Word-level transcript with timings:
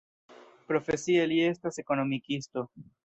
Profesie 0.71 1.27
li 1.33 1.37
estas 1.49 1.77
ekonomikisto. 1.83 2.65